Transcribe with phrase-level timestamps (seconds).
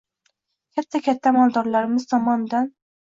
[0.77, 2.73] katta-katta amaldorlarimiz tomonidan